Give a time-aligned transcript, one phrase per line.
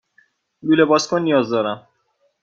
[0.65, 1.79] لوله بازکن نیاز دارم.